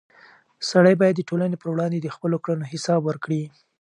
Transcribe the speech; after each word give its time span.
سړی 0.69 0.93
باید 1.01 1.15
د 1.17 1.21
ټولنې 1.29 1.55
په 1.59 1.67
وړاندې 1.73 1.97
د 2.01 2.07
خپلو 2.15 2.37
کړنو 2.45 2.69
حساب 2.71 3.01
ورکړي. 3.05 3.41